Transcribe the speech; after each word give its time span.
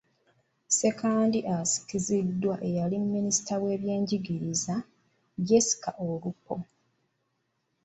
Ssekandi 0.69 1.39
asikiziddwa 1.57 2.55
eyali 2.67 2.97
minisita 3.15 3.53
w’ebyenjigiriza, 3.63 4.75
Jessica 5.47 5.89
Alupo. 6.05 6.55